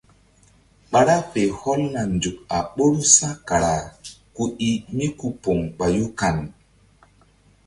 [0.91, 3.73] Ɓa ra fe hɔlna nzuk a ɓoru sa̧kara
[4.35, 6.37] ku i míku poŋ ɓayu kan.